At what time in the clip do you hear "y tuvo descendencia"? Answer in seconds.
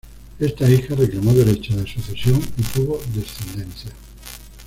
2.57-3.91